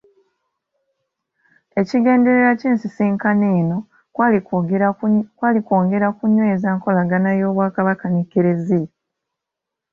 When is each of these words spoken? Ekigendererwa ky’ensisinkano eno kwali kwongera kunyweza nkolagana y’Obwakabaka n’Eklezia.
Ekigendererwa 1.79 2.51
ky’ensisinkano 2.59 3.45
eno 3.59 3.77
kwali 5.35 5.59
kwongera 5.67 6.07
kunyweza 6.17 6.67
nkolagana 6.77 7.29
y’Obwakabaka 7.39 8.05
n’Eklezia. 8.09 8.89